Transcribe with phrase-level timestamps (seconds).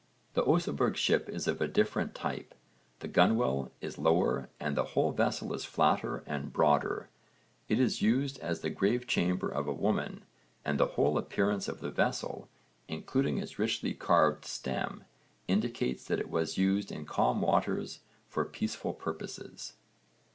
[0.33, 2.55] The Oseberg ship is of a different type.
[3.01, 7.09] The gunwale is lower and the whole vessel is flatter and broader.
[7.69, 10.23] It is used as the grave chamber of a woman,
[10.65, 12.49] and the whole appearance of the vessel,
[12.87, 15.03] including its richly carved stem,
[15.47, 19.73] indicates that it was used in calm waters for peaceful purposes.